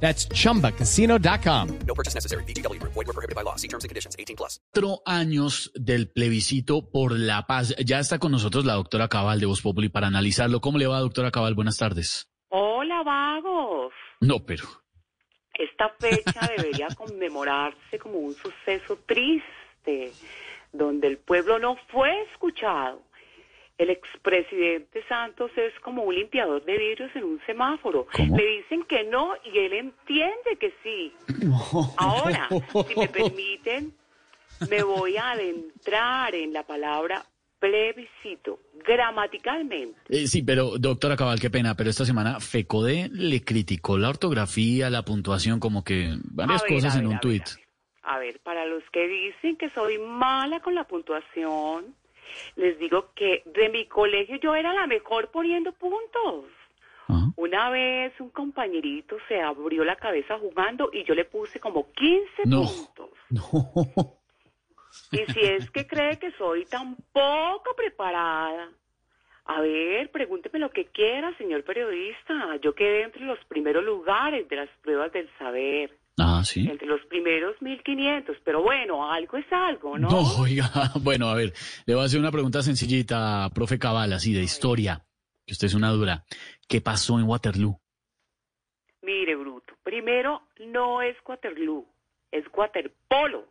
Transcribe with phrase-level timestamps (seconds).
[0.00, 1.78] That's chumbacasino.com.
[1.86, 2.44] No purchase necessary.
[2.44, 2.80] BGW.
[2.82, 3.56] Void were prohibited by law.
[3.56, 4.14] See terms and conditions.
[4.18, 4.60] 18 plus.
[4.72, 7.74] Cuatro años del plebiscito por la paz.
[7.84, 10.60] Ya está con nosotros la doctora Cabal de Voz Populi para analizarlo.
[10.60, 11.54] ¿Cómo le va, doctora Cabal?
[11.54, 12.28] Buenas tardes.
[12.48, 13.92] Hola, vagos.
[14.20, 14.64] No, pero...
[15.54, 20.12] Esta fecha debería conmemorarse como un suceso triste,
[20.72, 23.02] donde el pueblo no fue escuchado.
[23.78, 28.06] El expresidente Santos es como un limpiador de vidrios en un semáforo.
[28.12, 28.36] ¿Cómo?
[28.36, 31.12] Le dicen que no y él entiende que sí.
[31.98, 33.92] Ahora, si me permiten,
[34.70, 37.22] me voy a adentrar en la palabra
[37.58, 39.98] plebiscito, gramaticalmente.
[40.08, 44.90] Eh, sí, pero doctora Cabal, qué pena, pero esta semana FECODE le criticó la ortografía,
[44.90, 47.44] la puntuación, como que varias ver, cosas en un tuit.
[48.02, 51.94] A ver, para los que dicen que soy mala con la puntuación,
[52.56, 56.46] les digo que de mi colegio yo era la mejor poniendo puntos.
[57.36, 62.42] Una vez un compañerito se abrió la cabeza jugando y yo le puse como 15
[62.46, 62.62] No.
[62.64, 63.10] puntos.
[63.30, 64.18] No.
[65.12, 68.70] Y si es que cree que soy tan poco preparada,
[69.44, 72.56] a ver, pregúnteme lo que quiera, señor periodista.
[72.62, 75.96] Yo quedé entre los primeros lugares de las pruebas del saber.
[76.18, 76.66] Ah, sí.
[76.70, 80.08] Entre los primeros 1500, pero bueno, algo es algo, ¿no?
[80.08, 80.70] No, oiga,
[81.02, 81.52] bueno, a ver,
[81.84, 85.04] le voy a hacer una pregunta sencillita, profe Cabal, así de historia,
[85.46, 86.24] que usted es una dura.
[86.68, 87.78] ¿Qué pasó en Waterloo?
[89.02, 91.86] Mire, Bruto, primero, no es Waterloo,
[92.32, 93.46] es waterpolo.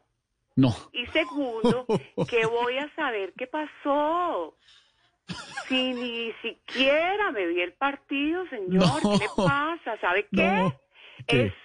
[0.56, 0.74] No.
[0.92, 1.86] Y segundo,
[2.30, 4.58] que voy a saber qué pasó.
[5.68, 9.18] Si ni siquiera me vi el partido, señor, No.
[9.18, 9.98] ¿qué le pasa?
[10.02, 10.44] ¿Sabe qué?
[10.44, 10.80] No.
[11.28, 11.46] ¿Qué?
[11.48, 11.65] Estudien,